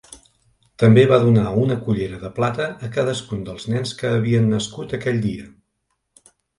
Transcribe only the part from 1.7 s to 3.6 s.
cullera de plata a cadascun